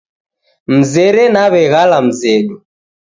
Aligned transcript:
Mzere 0.77 1.23
naw'eghala 1.33 1.97
mzedu. 2.07 2.55